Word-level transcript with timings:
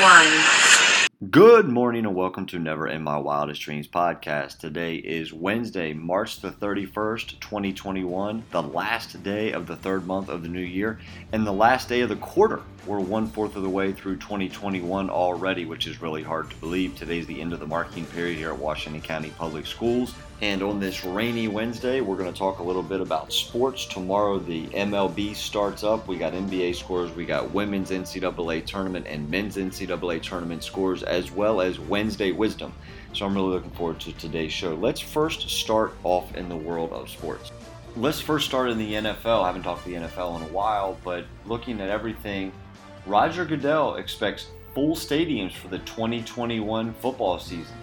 one. 0.00 1.30
Good 1.30 1.68
morning 1.68 2.06
and 2.06 2.14
welcome 2.14 2.46
to 2.46 2.58
Never 2.58 2.88
in 2.88 3.02
My 3.02 3.18
Wildest 3.18 3.60
Dreams 3.60 3.86
podcast. 3.86 4.58
Today 4.58 4.96
is 4.96 5.32
Wednesday, 5.32 5.92
March 5.92 6.40
the 6.40 6.50
31st, 6.50 7.38
2021, 7.40 8.42
the 8.50 8.62
last 8.62 9.22
day 9.22 9.52
of 9.52 9.66
the 9.66 9.76
third 9.76 10.06
month 10.06 10.28
of 10.28 10.42
the 10.42 10.48
new 10.48 10.60
year 10.60 10.98
and 11.32 11.46
the 11.46 11.52
last 11.52 11.88
day 11.88 12.00
of 12.00 12.08
the 12.08 12.16
quarter. 12.16 12.62
We're 12.86 13.00
one 13.00 13.26
fourth 13.26 13.54
of 13.54 13.62
the 13.62 13.68
way 13.68 13.92
through 13.92 14.16
2021 14.16 15.10
already, 15.10 15.66
which 15.66 15.86
is 15.86 16.00
really 16.00 16.22
hard 16.22 16.50
to 16.50 16.56
believe. 16.56 16.96
Today's 16.96 17.26
the 17.26 17.40
end 17.40 17.52
of 17.52 17.60
the 17.60 17.66
marking 17.66 18.06
period 18.06 18.38
here 18.38 18.50
at 18.50 18.58
Washington 18.58 19.02
County 19.02 19.30
Public 19.38 19.66
Schools. 19.66 20.14
And 20.42 20.60
on 20.60 20.80
this 20.80 21.04
rainy 21.04 21.46
Wednesday, 21.46 22.00
we're 22.00 22.16
going 22.16 22.32
to 22.32 22.36
talk 22.36 22.58
a 22.58 22.64
little 22.64 22.82
bit 22.82 23.00
about 23.00 23.32
sports. 23.32 23.86
Tomorrow, 23.86 24.40
the 24.40 24.66
MLB 24.70 25.36
starts 25.36 25.84
up. 25.84 26.08
We 26.08 26.16
got 26.18 26.32
NBA 26.32 26.74
scores, 26.74 27.12
we 27.12 27.24
got 27.24 27.52
women's 27.52 27.92
NCAA 27.92 28.66
tournament 28.66 29.06
and 29.06 29.30
men's 29.30 29.56
NCAA 29.56 30.20
tournament 30.20 30.64
scores, 30.64 31.04
as 31.04 31.30
well 31.30 31.60
as 31.60 31.78
Wednesday 31.78 32.32
wisdom. 32.32 32.72
So 33.12 33.24
I'm 33.24 33.36
really 33.36 33.50
looking 33.50 33.70
forward 33.70 34.00
to 34.00 34.12
today's 34.14 34.52
show. 34.52 34.74
Let's 34.74 34.98
first 34.98 35.48
start 35.48 35.94
off 36.02 36.34
in 36.34 36.48
the 36.48 36.56
world 36.56 36.92
of 36.92 37.08
sports. 37.08 37.52
Let's 37.94 38.20
first 38.20 38.48
start 38.48 38.68
in 38.68 38.78
the 38.78 38.94
NFL. 38.94 39.44
I 39.44 39.46
haven't 39.46 39.62
talked 39.62 39.84
to 39.84 39.90
the 39.90 39.94
NFL 39.94 40.40
in 40.40 40.42
a 40.42 40.52
while, 40.52 40.98
but 41.04 41.24
looking 41.46 41.80
at 41.80 41.88
everything, 41.88 42.50
Roger 43.06 43.44
Goodell 43.44 43.94
expects 43.94 44.48
full 44.74 44.96
stadiums 44.96 45.52
for 45.52 45.68
the 45.68 45.78
2021 45.80 46.94
football 46.94 47.38
season. 47.38 47.76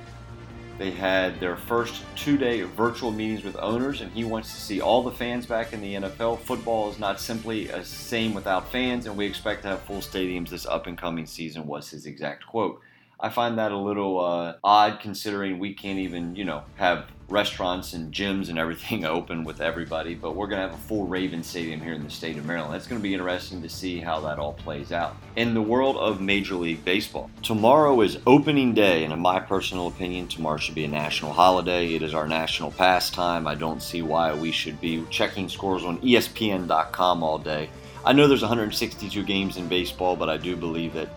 They 0.80 0.91
had 0.91 1.41
their 1.41 1.58
first 1.58 2.03
two 2.16 2.38
day 2.38 2.61
virtual 2.61 3.11
meetings 3.11 3.44
with 3.44 3.58
owners, 3.58 3.99
and 3.99 4.09
he 4.13 4.23
wants 4.23 4.53
to 4.53 4.61
see 4.61 4.80
all 4.80 5.03
the 5.03 5.11
fans 5.11 5.45
back 5.45 5.73
in 5.73 5.81
the 5.81 5.95
NFL. 5.95 6.39
Football 6.39 6.89
is 6.89 6.97
not 6.97 7.19
simply 7.19 7.67
a 7.67 7.83
same 7.83 8.33
without 8.33 8.72
fans, 8.72 9.05
and 9.05 9.17
we 9.17 9.25
expect 9.25 9.63
to 9.63 9.67
have 9.67 9.81
full 9.81 9.97
stadiums 9.97 10.47
this 10.47 10.66
up 10.66 10.88
and 10.88 10.97
coming 10.97 11.25
season, 11.25 11.67
was 11.67 11.89
his 11.89 12.05
exact 12.05 12.47
quote. 12.47 12.80
I 13.19 13.27
find 13.27 13.57
that 13.57 13.73
a 13.73 13.77
little 13.77 14.23
uh, 14.23 14.55
odd 14.63 15.02
considering 15.02 15.59
we 15.59 15.73
can't 15.73 16.00
even, 16.00 16.38
you 16.38 16.45
know, 16.45 16.63
have 16.77 17.07
restaurants 17.30 17.94
and 17.94 18.13
gyms 18.13 18.49
and 18.49 18.58
everything 18.58 19.05
open 19.05 19.44
with 19.44 19.61
everybody, 19.61 20.16
but 20.16 20.35
we're 20.35 20.47
going 20.47 20.61
to 20.61 20.67
have 20.67 20.77
a 20.77 20.83
full 20.83 21.05
Raven 21.05 21.44
Stadium 21.44 21.81
here 21.81 21.94
in 21.94 22.03
the 22.03 22.09
state 22.09 22.38
of 22.38 22.45
Maryland. 22.45 22.75
It's 22.75 22.88
going 22.88 22.99
to 22.99 23.03
be 23.03 23.13
interesting 23.13 23.61
to 23.61 23.69
see 23.69 23.99
how 23.99 24.19
that 24.22 24.39
all 24.39 24.53
plays 24.53 24.91
out. 24.91 25.16
In 25.35 25.53
the 25.53 25.61
world 25.61 25.97
of 25.97 26.22
Major 26.22 26.55
League 26.55 26.83
Baseball, 26.83 27.30
tomorrow 27.44 28.02
is 28.02 28.17
opening 28.27 28.73
day, 28.73 29.03
and 29.03 29.13
in 29.13 29.19
my 29.19 29.39
personal 29.39 29.88
opinion, 29.88 30.27
tomorrow 30.27 30.57
should 30.57 30.75
be 30.75 30.85
a 30.85 30.88
national 30.88 31.33
holiday. 31.33 31.94
It 31.94 32.02
is 32.02 32.13
our 32.13 32.27
national 32.27 32.72
pastime. 32.72 33.47
I 33.47 33.55
don't 33.55 33.81
see 33.81 34.02
why 34.02 34.33
we 34.33 34.52
should 34.52 34.80
be 34.81 35.05
checking 35.09 35.50
scores 35.50 35.83
on 35.83 36.00
ESPN.com 36.00 37.23
all 37.23 37.38
day. 37.38 37.69
I 38.05 38.13
know 38.13 38.27
there's 38.27 38.41
162 38.41 39.23
games 39.23 39.57
in 39.57 39.67
baseball, 39.67 40.16
but 40.16 40.30
I 40.30 40.38
do 40.38 40.55
believe 40.55 40.94
that 40.94 41.09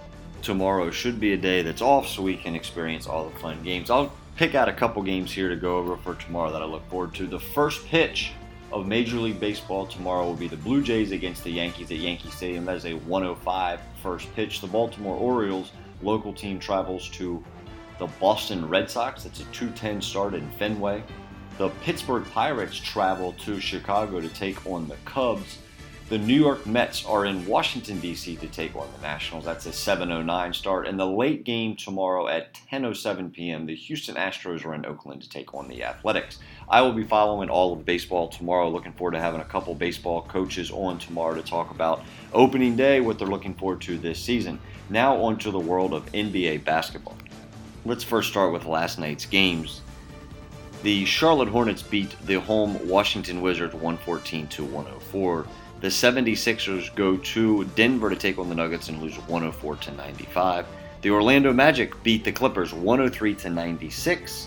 tomorrow 0.43 0.91
should 0.91 1.21
be 1.21 1.33
a 1.33 1.37
day 1.37 1.63
that's 1.63 1.81
off 1.81 2.09
so 2.09 2.23
we 2.23 2.37
can 2.37 2.55
experience 2.55 3.07
all 3.07 3.29
the 3.29 3.39
fun 3.39 3.63
games. 3.63 3.91
I'll 3.91 4.13
pick 4.37 4.55
out 4.55 4.69
a 4.69 4.73
couple 4.73 5.03
games 5.03 5.33
here 5.33 5.49
to 5.49 5.57
go 5.57 5.79
over 5.79 5.97
for 5.97 6.15
tomorrow 6.15 6.53
that 6.53 6.63
I 6.63 6.65
look 6.65 6.89
forward 6.89 7.15
to. 7.15 7.27
The 7.27 7.41
first 7.41 7.87
pitch 7.87 8.33
of 8.73 8.87
Major 8.87 9.19
League 9.19 9.39
Baseball 9.39 9.87
tomorrow 9.87 10.25
will 10.25 10.35
be 10.35 10.49
the 10.49 10.57
Blue 10.57 10.83
Jays 10.83 11.13
against 11.13 11.45
the 11.45 11.51
Yankees 11.51 11.91
at 11.91 11.99
Yankee 11.99 12.31
Stadium. 12.31 12.65
That 12.65 12.77
is 12.77 12.87
a 12.87 12.95
105 12.95 13.81
first 14.03 14.35
pitch. 14.35 14.61
The 14.61 14.67
Baltimore 14.67 15.17
Orioles 15.17 15.73
local 16.03 16.33
team 16.33 16.59
travels 16.59 17.09
to 17.11 17.45
the 17.99 18.07
Boston 18.19 18.69
Red 18.69 18.91
Sox. 18.91 19.27
It's 19.27 19.41
a 19.41 19.45
210 19.45 20.01
start 20.01 20.35
in 20.35 20.51
Fenway. 20.53 21.05
The 21.59 21.69
Pittsburgh 21.85 22.25
Pirates 22.33 22.77
travel 22.77 23.35
to 23.41 23.61
Chicago 23.61 24.21
to 24.21 24.29
take 24.31 24.67
on 24.67 24.89
the 24.89 24.97
Cubs. 25.05 25.59
The 26.09 26.19
New 26.19 26.39
York 26.39 26.67
Mets 26.67 27.07
are 27.07 27.25
in 27.25 27.47
Washington, 27.47 27.99
D.C. 27.99 28.37
to 28.37 28.47
take 28.49 28.77
on 28.77 28.87
the 28.95 29.01
Nationals. 29.01 29.47
That's 29.47 29.65
a 29.65 29.71
7.09 29.71 30.55
start. 30.55 30.87
And 30.87 31.01
the 31.01 31.07
late 31.07 31.45
game 31.45 31.75
tomorrow 31.75 32.29
at 32.29 32.53
10.07 32.71 33.33
p.m., 33.33 33.65
the 33.65 33.75
Houston 33.75 34.17
Astros 34.17 34.67
are 34.67 34.75
in 34.75 34.85
Oakland 34.85 35.23
to 35.23 35.29
take 35.29 35.55
on 35.55 35.69
the 35.69 35.83
Athletics. 35.83 36.39
I 36.69 36.83
will 36.83 36.93
be 36.93 37.05
following 37.05 37.49
all 37.49 37.73
of 37.73 37.87
baseball 37.87 38.29
tomorrow. 38.29 38.69
Looking 38.69 38.93
forward 38.93 39.13
to 39.13 39.21
having 39.21 39.41
a 39.41 39.45
couple 39.45 39.75
baseball 39.75 40.23
coaches 40.23 40.71
on 40.71 40.99
tomorrow 40.99 41.35
to 41.35 41.43
talk 41.43 41.71
about 41.71 42.03
opening 42.35 42.77
day, 42.77 43.01
what 43.01 43.19
they're 43.19 43.27
looking 43.27 43.55
forward 43.55 43.81
to 43.83 43.97
this 43.97 44.19
season. 44.19 44.61
Now, 44.91 45.17
on 45.17 45.39
to 45.39 45.51
the 45.51 45.59
world 45.59 45.95
of 45.95 46.05
NBA 46.13 46.65
basketball. 46.65 47.17
Let's 47.87 48.05
first 48.05 48.29
start 48.29 48.53
with 48.53 48.67
last 48.67 48.99
night's 48.99 49.25
games. 49.25 49.81
The 50.83 51.05
Charlotte 51.05 51.49
Hornets 51.49 51.83
beat 51.83 52.15
the 52.27 52.41
home 52.41 52.89
Washington 52.89 53.41
Wizards 53.41 53.73
114 53.73 54.49
to 54.49 54.65
104. 54.65 55.47
The 55.83 55.89
76ers 55.89 56.95
go 56.95 57.17
to 57.17 57.65
Denver 57.75 58.09
to 58.09 58.15
take 58.15 58.39
on 58.39 58.49
the 58.49 58.55
Nuggets 58.55 58.89
and 58.89 59.03
lose 59.03 59.17
104 59.17 59.75
to 59.75 59.91
95. 59.91 60.65
The 61.01 61.11
Orlando 61.11 61.53
Magic 61.53 62.01
beat 62.05 62.23
the 62.23 62.31
Clippers 62.31 62.73
103 62.73 63.35
to 63.35 63.51
96. 63.51 64.47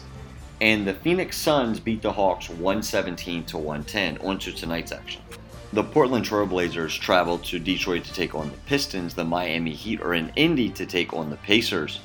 And 0.62 0.88
the 0.88 0.94
Phoenix 0.94 1.36
Suns 1.36 1.82
beat 1.82 2.02
the 2.02 2.14
Hawks 2.14 2.50
117 2.50 3.44
to 3.48 3.58
110. 3.58 4.18
On 4.26 4.40
to 4.40 4.54
tonight's 4.54 4.94
action. 4.94 5.22
The 5.74 5.84
Portland 5.84 6.24
Trailblazers 6.24 6.98
travel 6.98 7.38
to 7.40 7.60
Detroit 7.60 8.06
to 8.06 8.14
take 8.14 8.34
on 8.34 8.50
the 8.50 8.58
Pistons. 8.60 9.14
The 9.14 9.26
Miami 9.26 9.74
Heat 9.74 10.00
are 10.00 10.14
in 10.14 10.32
Indy 10.38 10.70
to 10.70 10.86
take 10.86 11.14
on 11.14 11.30
the 11.30 11.36
Pacers. 11.36 12.00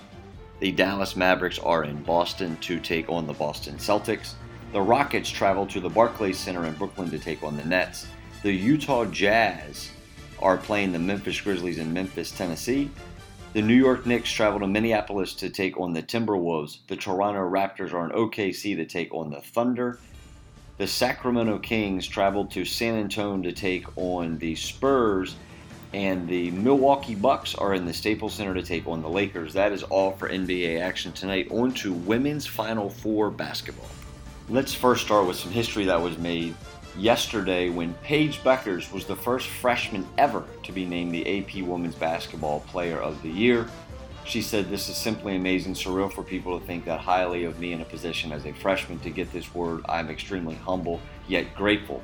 The 0.59 0.73
Dallas 0.73 1.15
Mavericks 1.15 1.61
are 1.61 1.85
in 1.85 2.03
Boston 2.03 2.57
to 2.63 2.81
take 2.81 3.09
on 3.09 3.29
the 3.29 3.33
Boston 3.33 3.77
Celtics. 3.77 4.33
The 4.73 4.81
Rockets 4.81 5.31
travel 5.31 5.69
to 5.69 5.79
the 5.79 5.89
Barclays 5.89 6.37
Center 6.37 6.67
in 6.67 6.75
Brooklyn 6.75 7.11
to 7.11 7.19
take 7.21 7.45
on 7.45 7.57
the 7.57 7.65
Nets. 7.65 8.09
The 8.43 8.53
Utah 8.53 9.05
Jazz 9.05 9.91
are 10.39 10.57
playing 10.57 10.93
the 10.93 10.99
Memphis 10.99 11.39
Grizzlies 11.39 11.77
in 11.77 11.93
Memphis, 11.93 12.31
Tennessee. 12.31 12.91
The 13.53 13.61
New 13.61 13.75
York 13.75 14.07
Knicks 14.07 14.33
travel 14.33 14.61
to 14.61 14.67
Minneapolis 14.67 15.35
to 15.35 15.51
take 15.51 15.79
on 15.79 15.93
the 15.93 16.03
Timberwolves. 16.03 16.79
The 16.87 16.97
Toronto 16.97 17.41
Raptors 17.41 17.93
are 17.93 18.07
in 18.07 18.13
OKC 18.13 18.77
to 18.77 18.87
take 18.87 19.13
on 19.13 19.31
the 19.31 19.43
Thunder. 19.43 19.99
The 20.79 20.87
Sacramento 20.87 21.59
Kings 21.59 22.07
travel 22.07 22.47
to 22.47 22.65
San 22.65 22.95
Antonio 22.95 23.43
to 23.43 23.53
take 23.55 23.85
on 23.99 24.39
the 24.39 24.55
Spurs. 24.55 25.37
And 25.93 26.27
the 26.27 26.51
Milwaukee 26.53 27.17
Bucks 27.17 27.55
are 27.55 27.75
in 27.75 27.85
the 27.85 27.93
Staples 27.93 28.33
Center 28.33 28.55
to 28.55 28.63
take 28.63 28.87
on 28.87 29.03
the 29.03 29.09
Lakers. 29.11 29.53
That 29.53 29.71
is 29.73 29.83
all 29.83 30.13
for 30.13 30.31
NBA 30.31 30.81
action 30.81 31.13
tonight. 31.13 31.49
On 31.51 31.75
to 31.75 31.93
women's 31.93 32.47
Final 32.47 32.89
Four 32.89 33.31
basketball. 33.31 33.91
Let's 34.49 34.73
first 34.73 35.05
start 35.05 35.27
with 35.27 35.37
some 35.37 35.53
history 35.53 35.85
that 35.85 36.01
was 36.01 36.17
made 36.17 36.55
yesterday 36.97 37.69
when 37.69 37.95
Paige 38.03 38.43
Bueckers 38.43 38.93
was 38.93 39.05
the 39.05 39.17
first 39.17 39.49
freshman 39.49 40.07
ever 40.19 40.45
to 40.63 40.73
be 40.73 40.85
named 40.85 41.13
the 41.13 41.39
AP 41.39 41.63
Women's 41.63 41.95
Basketball 41.95 42.61
Player 42.61 42.99
of 42.99 43.21
the 43.23 43.29
Year. 43.29 43.69
She 44.25 44.43
said, 44.43 44.69
This 44.69 44.89
is 44.89 44.97
simply 44.97 45.37
amazing, 45.37 45.75
surreal 45.75 46.13
for 46.13 46.23
people 46.23 46.59
to 46.59 46.67
think 46.67 46.85
that 46.85 47.01
highly 47.01 47.45
of 47.45 47.59
me 47.59 47.73
in 47.73 47.81
a 47.81 47.85
position 47.85 48.33
as 48.33 48.47
a 48.47 48.53
freshman 48.53 48.99
to 49.01 49.11
get 49.11 49.33
this 49.33 49.55
word. 49.55 49.83
I'm 49.89 50.11
extremely 50.11 50.57
humble, 50.57 51.01
yet 51.27 51.55
grateful. 51.55 52.03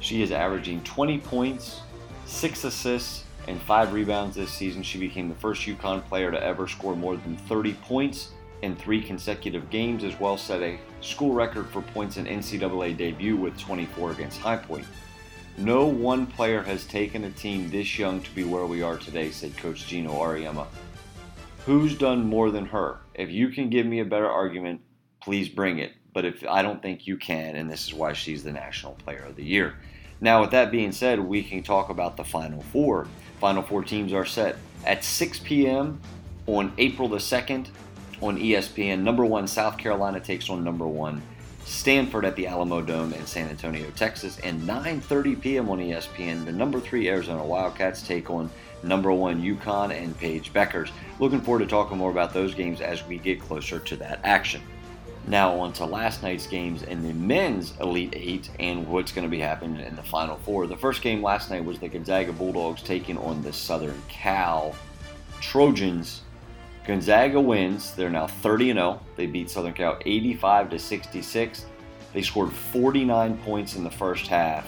She 0.00 0.22
is 0.22 0.32
averaging 0.32 0.82
20 0.84 1.18
points, 1.18 1.80
6 2.26 2.64
assists, 2.64 3.24
and 3.48 3.60
5 3.62 3.92
rebounds 3.92 4.36
this 4.36 4.50
season. 4.50 4.82
She 4.82 4.98
became 4.98 5.28
the 5.28 5.34
first 5.34 5.62
UConn 5.62 6.04
player 6.04 6.30
to 6.30 6.42
ever 6.42 6.68
score 6.68 6.96
more 6.96 7.16
than 7.16 7.36
30 7.36 7.74
points 7.74 8.30
in 8.62 8.76
three 8.76 9.02
consecutive 9.02 9.70
games, 9.70 10.04
as 10.04 10.18
well 10.18 10.36
set 10.36 10.62
a 10.62 10.78
school 11.00 11.32
record 11.32 11.68
for 11.68 11.82
points 11.82 12.16
in 12.16 12.26
NCAA 12.26 12.96
debut 12.96 13.36
with 13.36 13.58
24 13.58 14.12
against 14.12 14.40
High 14.40 14.56
Point. 14.56 14.86
No 15.58 15.86
one 15.86 16.26
player 16.26 16.62
has 16.62 16.84
taken 16.84 17.24
a 17.24 17.30
team 17.30 17.70
this 17.70 17.98
young 17.98 18.20
to 18.20 18.34
be 18.34 18.44
where 18.44 18.66
we 18.66 18.82
are 18.82 18.98
today, 18.98 19.30
said 19.30 19.56
Coach 19.56 19.86
Geno 19.86 20.12
Auriemma. 20.12 20.66
Who's 21.64 21.96
done 21.96 22.26
more 22.26 22.50
than 22.50 22.66
her? 22.66 22.98
If 23.14 23.30
you 23.30 23.48
can 23.48 23.70
give 23.70 23.86
me 23.86 24.00
a 24.00 24.04
better 24.04 24.28
argument, 24.28 24.80
please 25.20 25.48
bring 25.48 25.78
it. 25.78 25.92
But 26.12 26.24
if 26.24 26.44
I 26.46 26.62
don't 26.62 26.80
think 26.80 27.06
you 27.06 27.16
can, 27.16 27.56
and 27.56 27.70
this 27.70 27.86
is 27.86 27.94
why 27.94 28.12
she's 28.12 28.44
the 28.44 28.52
National 28.52 28.92
Player 28.94 29.24
of 29.26 29.36
the 29.36 29.44
Year. 29.44 29.74
Now, 30.20 30.40
with 30.40 30.50
that 30.52 30.70
being 30.70 30.92
said, 30.92 31.20
we 31.20 31.42
can 31.42 31.62
talk 31.62 31.88
about 31.90 32.16
the 32.16 32.24
Final 32.24 32.62
Four. 32.62 33.06
Final 33.40 33.62
Four 33.62 33.82
teams 33.82 34.12
are 34.12 34.24
set 34.24 34.56
at 34.84 35.04
6 35.04 35.40
p.m. 35.40 36.00
on 36.46 36.72
April 36.78 37.08
the 37.08 37.18
2nd 37.18 37.68
on 38.20 38.38
ESPN. 38.38 39.00
Number 39.00 39.24
one, 39.24 39.46
South 39.46 39.78
Carolina 39.78 40.20
takes 40.20 40.48
on 40.50 40.64
number 40.64 40.86
one, 40.86 41.22
Stanford 41.64 42.24
at 42.24 42.36
the 42.36 42.46
Alamo 42.46 42.80
Dome 42.80 43.12
in 43.12 43.26
San 43.26 43.48
Antonio, 43.48 43.90
Texas, 43.96 44.38
and 44.40 44.62
9:30 44.62 45.40
p.m. 45.40 45.68
on 45.68 45.78
ESPN. 45.78 46.44
The 46.44 46.52
number 46.52 46.80
three 46.80 47.08
Arizona 47.08 47.44
Wildcats 47.44 48.06
take 48.06 48.30
on 48.30 48.50
number 48.82 49.12
one 49.12 49.42
UConn 49.42 49.90
and 49.90 50.16
Paige 50.18 50.52
Bueckers. 50.52 50.90
Looking 51.18 51.40
forward 51.40 51.60
to 51.60 51.66
talking 51.66 51.98
more 51.98 52.10
about 52.10 52.32
those 52.32 52.54
games 52.54 52.80
as 52.80 53.04
we 53.06 53.18
get 53.18 53.40
closer 53.40 53.78
to 53.80 53.96
that 53.96 54.20
action. 54.22 54.62
Now 55.28 55.58
on 55.58 55.72
to 55.74 55.84
last 55.84 56.22
night's 56.22 56.46
games 56.46 56.84
in 56.84 57.02
the 57.02 57.12
men's 57.12 57.74
Elite 57.80 58.14
Eight 58.14 58.48
and 58.60 58.86
what's 58.86 59.10
going 59.10 59.26
to 59.26 59.30
be 59.30 59.40
happening 59.40 59.84
in 59.84 59.96
the 59.96 60.02
Final 60.02 60.36
Four. 60.36 60.68
The 60.68 60.76
first 60.76 61.02
game 61.02 61.20
last 61.20 61.50
night 61.50 61.64
was 61.64 61.80
the 61.80 61.88
Gonzaga 61.88 62.32
Bulldogs 62.32 62.80
taking 62.80 63.18
on 63.18 63.42
the 63.42 63.52
Southern 63.52 64.00
Cal 64.08 64.76
Trojans. 65.40 66.22
Gonzaga 66.86 67.40
wins. 67.40 67.94
They're 67.94 68.10
now 68.10 68.28
30 68.28 68.72
0. 68.72 69.00
They 69.16 69.26
beat 69.26 69.50
Southern 69.50 69.74
Cal 69.74 69.98
85 70.04 70.70
to 70.70 70.78
66. 70.78 71.66
They 72.12 72.22
scored 72.22 72.52
49 72.52 73.36
points 73.38 73.74
in 73.74 73.84
the 73.84 73.90
first 73.90 74.28
half. 74.28 74.66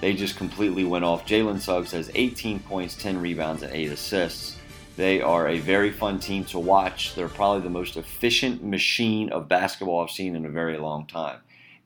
They 0.00 0.14
just 0.14 0.36
completely 0.36 0.84
went 0.84 1.04
off. 1.04 1.26
Jalen 1.26 1.60
Suggs 1.60 1.92
has 1.92 2.10
18 2.14 2.60
points, 2.60 2.94
10 2.96 3.20
rebounds, 3.20 3.62
and 3.62 3.72
8 3.72 3.92
assists. 3.92 4.56
They 4.96 5.20
are 5.20 5.48
a 5.48 5.58
very 5.58 5.90
fun 5.90 6.18
team 6.18 6.44
to 6.46 6.58
watch. 6.58 7.14
They're 7.14 7.28
probably 7.28 7.62
the 7.62 7.70
most 7.70 7.96
efficient 7.96 8.62
machine 8.62 9.30
of 9.30 9.48
basketball 9.48 10.02
I've 10.02 10.10
seen 10.10 10.36
in 10.36 10.44
a 10.44 10.50
very 10.50 10.76
long 10.76 11.06
time. 11.06 11.38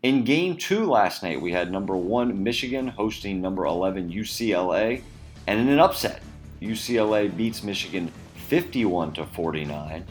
In 0.03 0.25
game 0.25 0.57
two 0.57 0.87
last 0.87 1.23
night, 1.23 1.41
we 1.41 1.53
had 1.53 1.71
number 1.71 1.97
one 1.97 2.43
Michigan 2.43 2.89
hosting 2.89 3.41
number 3.41 3.65
11 3.65 4.11
UCLA, 4.11 5.03
and 5.47 5.61
in 5.61 5.69
an 5.69 5.79
upset, 5.79 6.21
UCLA 6.61 7.35
beats 7.35 7.63
Michigan 7.63 8.13
51 8.47 9.13
to 9.15 9.27
49. 9.27 10.05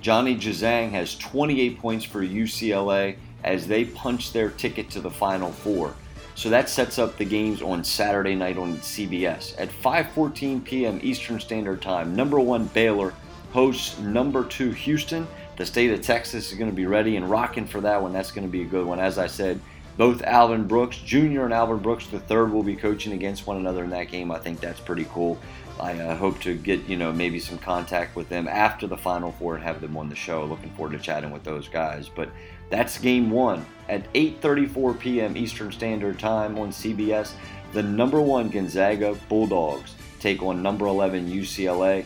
Johnny 0.00 0.36
Juzang 0.36 0.90
has 0.90 1.16
28 1.16 1.78
points 1.78 2.04
for 2.04 2.22
UCLA 2.22 3.16
as 3.44 3.66
they 3.66 3.84
punch 3.84 4.32
their 4.32 4.50
ticket 4.50 4.88
to 4.90 5.00
the 5.00 5.10
Final 5.10 5.52
Four. 5.52 5.94
So 6.34 6.48
that 6.50 6.68
sets 6.68 6.98
up 6.98 7.16
the 7.16 7.24
games 7.24 7.62
on 7.62 7.82
Saturday 7.82 8.34
night 8.34 8.56
on 8.56 8.76
CBS 8.76 9.54
at 9.58 9.68
5:14 9.68 10.64
p.m. 10.64 11.00
Eastern 11.02 11.40
Standard 11.40 11.82
Time. 11.82 12.14
Number 12.14 12.38
1 12.38 12.66
Baylor 12.68 13.12
hosts 13.52 13.98
number 13.98 14.44
2 14.44 14.70
Houston. 14.70 15.26
The 15.56 15.66
state 15.66 15.90
of 15.90 16.00
Texas 16.00 16.52
is 16.52 16.56
going 16.56 16.70
to 16.70 16.76
be 16.76 16.86
ready 16.86 17.16
and 17.16 17.28
rocking 17.28 17.66
for 17.66 17.80
that 17.80 18.00
one. 18.00 18.12
That's 18.12 18.30
going 18.30 18.46
to 18.46 18.52
be 18.52 18.62
a 18.62 18.66
good 18.66 18.86
one. 18.86 19.00
As 19.00 19.18
I 19.18 19.26
said, 19.26 19.60
both 19.96 20.22
Alvin 20.22 20.68
Brooks 20.68 20.98
Jr. 20.98 21.42
and 21.42 21.52
Alvin 21.52 21.78
Brooks 21.78 22.06
III 22.12 22.44
will 22.44 22.62
be 22.62 22.76
coaching 22.76 23.14
against 23.14 23.48
one 23.48 23.56
another 23.56 23.82
in 23.82 23.90
that 23.90 24.04
game. 24.04 24.30
I 24.30 24.38
think 24.38 24.60
that's 24.60 24.78
pretty 24.78 25.06
cool. 25.10 25.36
I 25.80 25.98
uh, 25.98 26.16
hope 26.16 26.40
to 26.40 26.54
get 26.54 26.86
you 26.88 26.96
know 26.96 27.12
maybe 27.12 27.38
some 27.38 27.58
contact 27.58 28.16
with 28.16 28.28
them 28.28 28.48
after 28.48 28.86
the 28.86 28.96
Final 28.96 29.32
Four 29.32 29.56
and 29.56 29.64
have 29.64 29.80
them 29.80 29.96
on 29.96 30.08
the 30.08 30.16
show. 30.16 30.44
Looking 30.44 30.70
forward 30.70 30.96
to 30.96 31.02
chatting 31.02 31.30
with 31.30 31.44
those 31.44 31.68
guys. 31.68 32.08
But 32.08 32.30
that's 32.70 32.98
game 32.98 33.30
one 33.30 33.64
at 33.88 34.12
8:34 34.12 34.98
p.m. 34.98 35.36
Eastern 35.36 35.72
Standard 35.72 36.18
Time 36.18 36.58
on 36.58 36.70
CBS. 36.70 37.32
The 37.72 37.82
number 37.82 38.20
one 38.20 38.48
Gonzaga 38.48 39.14
Bulldogs 39.28 39.94
take 40.20 40.42
on 40.42 40.62
number 40.62 40.86
11 40.86 41.30
UCLA. 41.30 42.04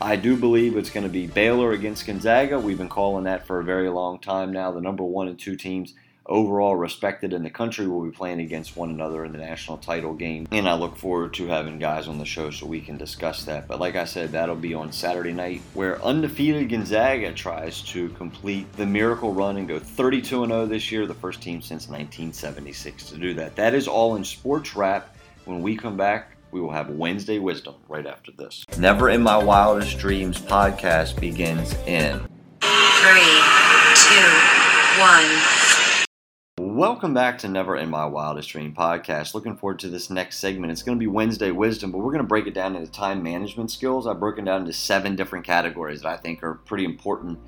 I 0.00 0.16
do 0.16 0.36
believe 0.36 0.76
it's 0.76 0.90
going 0.90 1.04
to 1.06 1.12
be 1.12 1.26
Baylor 1.26 1.72
against 1.72 2.06
Gonzaga. 2.06 2.58
We've 2.58 2.78
been 2.78 2.88
calling 2.88 3.24
that 3.24 3.46
for 3.46 3.60
a 3.60 3.64
very 3.64 3.88
long 3.88 4.18
time 4.18 4.52
now. 4.52 4.72
The 4.72 4.80
number 4.80 5.04
one 5.04 5.28
and 5.28 5.38
two 5.38 5.54
teams 5.54 5.94
overall 6.26 6.76
respected 6.76 7.32
in 7.32 7.42
the 7.42 7.50
country 7.50 7.86
will 7.86 8.04
be 8.04 8.10
playing 8.10 8.40
against 8.40 8.76
one 8.76 8.90
another 8.90 9.24
in 9.24 9.32
the 9.32 9.38
national 9.38 9.78
title 9.78 10.14
game. 10.14 10.46
And 10.50 10.68
I 10.68 10.74
look 10.74 10.96
forward 10.96 11.34
to 11.34 11.46
having 11.46 11.78
guys 11.78 12.08
on 12.08 12.18
the 12.18 12.24
show 12.24 12.50
so 12.50 12.66
we 12.66 12.80
can 12.80 12.96
discuss 12.96 13.44
that. 13.44 13.68
But 13.68 13.80
like 13.80 13.96
I 13.96 14.04
said, 14.04 14.32
that'll 14.32 14.56
be 14.56 14.74
on 14.74 14.92
Saturday 14.92 15.32
night 15.32 15.62
where 15.74 16.02
undefeated 16.02 16.68
Gonzaga 16.68 17.32
tries 17.32 17.82
to 17.82 18.08
complete 18.10 18.72
the 18.74 18.86
miracle 18.86 19.32
run 19.32 19.56
and 19.56 19.68
go 19.68 19.78
32 19.78 20.46
0 20.46 20.66
this 20.66 20.90
year, 20.92 21.06
the 21.06 21.14
first 21.14 21.42
team 21.42 21.60
since 21.60 21.88
1976 21.88 23.10
to 23.10 23.18
do 23.18 23.34
that. 23.34 23.56
That 23.56 23.74
is 23.74 23.88
all 23.88 24.16
in 24.16 24.24
sports 24.24 24.76
wrap. 24.76 25.16
When 25.44 25.60
we 25.60 25.76
come 25.76 25.96
back, 25.96 26.36
we 26.52 26.60
will 26.60 26.70
have 26.70 26.90
Wednesday 26.90 27.38
Wisdom 27.38 27.74
right 27.88 28.06
after 28.06 28.30
this. 28.32 28.64
Never 28.78 29.10
in 29.10 29.22
My 29.22 29.36
Wildest 29.36 29.98
Dreams 29.98 30.38
podcast 30.38 31.18
begins 31.18 31.74
in 31.86 32.20
Three, 32.60 33.40
two, 33.96 34.28
one. 35.00 35.71
Welcome 36.82 37.14
back 37.14 37.38
to 37.38 37.48
Never 37.48 37.76
in 37.76 37.90
My 37.90 38.06
Wildest 38.06 38.48
Dream 38.48 38.74
podcast. 38.74 39.34
Looking 39.34 39.56
forward 39.56 39.78
to 39.78 39.88
this 39.88 40.10
next 40.10 40.40
segment. 40.40 40.72
It's 40.72 40.82
going 40.82 40.98
to 40.98 41.00
be 41.00 41.06
Wednesday 41.06 41.52
Wisdom, 41.52 41.92
but 41.92 41.98
we're 41.98 42.10
going 42.10 42.24
to 42.24 42.24
break 42.24 42.48
it 42.48 42.54
down 42.54 42.74
into 42.74 42.90
time 42.90 43.22
management 43.22 43.70
skills. 43.70 44.04
I've 44.04 44.18
broken 44.18 44.44
down 44.44 44.62
into 44.62 44.72
seven 44.72 45.14
different 45.14 45.44
categories 45.44 46.02
that 46.02 46.08
I 46.08 46.16
think 46.16 46.42
are 46.42 46.54
pretty 46.54 46.84
important. 46.84 47.38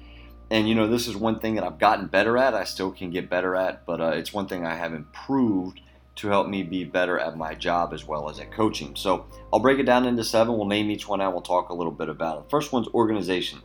And 0.53 0.69
you 0.69 0.77
know, 0.77 0.87
this 0.87 1.09
is 1.09 1.17
one 1.17 1.41
thing 1.41 1.57
that 1.57 1.65
I've 1.65 1.81
gotten 1.81 2.07
better 2.07 2.39
at. 2.39 2.55
I 2.55 2.63
still 2.63 2.93
can 2.93 3.11
get 3.11 3.29
better 3.29 3.57
at, 3.57 3.85
but 3.85 4.01
uh, 4.01 4.11
it's 4.11 4.33
one 4.33 4.47
thing 4.47 4.65
I 4.65 4.77
have 4.77 4.95
improved 4.95 5.81
to 6.15 6.29
help 6.29 6.47
me 6.47 6.63
be 6.63 6.85
better 6.85 7.19
at 7.19 7.37
my 7.37 7.57
job 7.57 7.93
as 7.93 8.07
well 8.07 8.31
as 8.31 8.39
at 8.39 8.53
coaching. 8.53 8.95
So 8.95 9.27
I'll 9.53 9.59
break 9.59 9.81
it 9.81 9.87
down 9.87 10.07
into 10.07 10.23
seven. 10.23 10.57
We'll 10.57 10.67
name 10.67 10.93
each 10.93 11.09
one 11.09 11.21
out. 11.21 11.33
We'll 11.33 11.43
talk 11.43 11.71
a 11.71 11.75
little 11.75 11.91
bit 11.91 12.09
about 12.09 12.39
it. 12.39 12.51
First 12.51 12.73
one's 12.73 12.87
organization. 12.95 13.63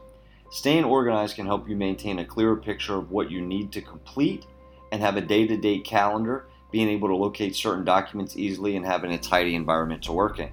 Staying 0.49 0.85
organized 0.85 1.35
can 1.35 1.45
help 1.45 1.69
you 1.69 1.75
maintain 1.75 2.17
a 2.17 2.25
clearer 2.25 2.55
picture 2.55 2.95
of 2.95 3.11
what 3.11 3.29
you 3.29 3.39
need 3.39 3.71
to 3.73 3.81
complete 3.83 4.47
and 4.91 5.01
have 5.01 5.17
a 5.17 5.21
day 5.21 5.47
to 5.47 5.57
day 5.57 5.79
calendar, 5.79 6.47
being 6.71 6.89
able 6.89 7.07
to 7.07 7.15
locate 7.15 7.55
certain 7.55 7.83
documents 7.83 8.37
easily 8.37 8.75
and 8.75 8.85
having 8.85 9.11
a 9.13 9.17
tidy 9.17 9.55
environment 9.55 10.03
to 10.03 10.11
work 10.11 10.39
in. 10.39 10.49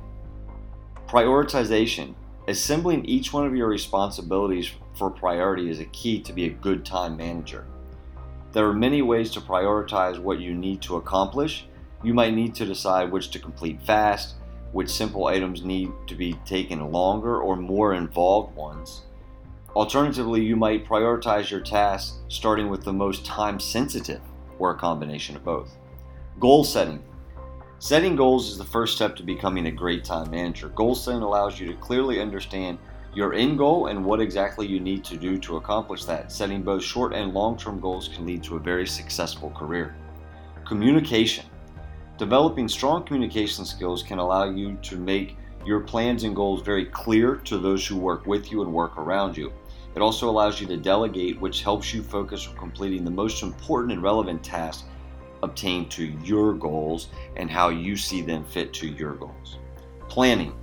Prioritization. 1.06 2.14
Assembling 2.48 3.04
each 3.04 3.32
one 3.32 3.44
of 3.44 3.56
your 3.56 3.68
responsibilities 3.68 4.70
for 4.94 5.10
priority 5.10 5.68
is 5.68 5.80
a 5.80 5.84
key 5.86 6.20
to 6.20 6.32
be 6.32 6.46
a 6.46 6.50
good 6.50 6.84
time 6.84 7.16
manager. 7.16 7.66
There 8.52 8.66
are 8.66 8.72
many 8.72 9.02
ways 9.02 9.30
to 9.32 9.40
prioritize 9.40 10.18
what 10.18 10.40
you 10.40 10.54
need 10.54 10.80
to 10.82 10.96
accomplish. 10.96 11.66
You 12.02 12.14
might 12.14 12.34
need 12.34 12.54
to 12.54 12.64
decide 12.64 13.10
which 13.10 13.30
to 13.32 13.38
complete 13.38 13.82
fast, 13.82 14.36
which 14.72 14.88
simple 14.88 15.26
items 15.26 15.64
need 15.64 15.90
to 16.06 16.14
be 16.14 16.34
taken 16.44 16.92
longer 16.92 17.40
or 17.40 17.56
more 17.56 17.94
involved 17.94 18.54
ones. 18.54 19.02
Alternatively, 19.76 20.42
you 20.42 20.56
might 20.56 20.86
prioritize 20.86 21.50
your 21.50 21.60
tasks 21.60 22.20
starting 22.28 22.70
with 22.70 22.82
the 22.82 22.94
most 22.94 23.26
time 23.26 23.60
sensitive, 23.60 24.22
or 24.58 24.70
a 24.70 24.74
combination 24.74 25.36
of 25.36 25.44
both. 25.44 25.76
Goal 26.40 26.64
setting. 26.64 27.04
Setting 27.78 28.16
goals 28.16 28.48
is 28.48 28.56
the 28.56 28.64
first 28.64 28.96
step 28.96 29.14
to 29.16 29.22
becoming 29.22 29.66
a 29.66 29.70
great 29.70 30.02
time 30.02 30.30
manager. 30.30 30.70
Goal 30.70 30.94
setting 30.94 31.20
allows 31.20 31.60
you 31.60 31.66
to 31.66 31.74
clearly 31.74 32.22
understand 32.22 32.78
your 33.14 33.34
end 33.34 33.58
goal 33.58 33.88
and 33.88 34.02
what 34.02 34.18
exactly 34.18 34.66
you 34.66 34.80
need 34.80 35.04
to 35.04 35.18
do 35.18 35.36
to 35.40 35.58
accomplish 35.58 36.06
that. 36.06 36.32
Setting 36.32 36.62
both 36.62 36.82
short 36.82 37.12
and 37.12 37.34
long 37.34 37.58
term 37.58 37.78
goals 37.78 38.08
can 38.08 38.24
lead 38.24 38.42
to 38.44 38.56
a 38.56 38.60
very 38.60 38.86
successful 38.86 39.50
career. 39.50 39.94
Communication. 40.64 41.44
Developing 42.16 42.66
strong 42.66 43.04
communication 43.04 43.66
skills 43.66 44.02
can 44.02 44.20
allow 44.20 44.48
you 44.48 44.76
to 44.76 44.96
make 44.96 45.36
your 45.66 45.80
plans 45.80 46.22
and 46.22 46.34
goals 46.34 46.62
very 46.62 46.86
clear 46.86 47.36
to 47.44 47.58
those 47.58 47.86
who 47.86 47.96
work 47.96 48.24
with 48.24 48.50
you 48.50 48.62
and 48.62 48.72
work 48.72 48.96
around 48.96 49.36
you. 49.36 49.52
It 49.96 50.02
also 50.02 50.28
allows 50.28 50.60
you 50.60 50.66
to 50.66 50.76
delegate, 50.76 51.40
which 51.40 51.62
helps 51.62 51.94
you 51.94 52.02
focus 52.02 52.46
on 52.46 52.54
completing 52.56 53.02
the 53.02 53.10
most 53.10 53.42
important 53.42 53.92
and 53.94 54.02
relevant 54.02 54.44
tasks 54.44 54.84
obtained 55.42 55.90
to 55.92 56.04
your 56.22 56.52
goals 56.52 57.08
and 57.36 57.50
how 57.50 57.70
you 57.70 57.96
see 57.96 58.20
them 58.20 58.44
fit 58.44 58.74
to 58.74 58.86
your 58.86 59.14
goals. 59.14 59.56
Planning. 60.08 60.54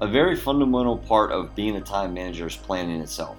A 0.00 0.06
very 0.06 0.34
fundamental 0.34 0.96
part 0.96 1.32
of 1.32 1.54
being 1.54 1.76
a 1.76 1.80
time 1.82 2.14
manager 2.14 2.46
is 2.46 2.56
planning 2.56 3.00
itself. 3.00 3.36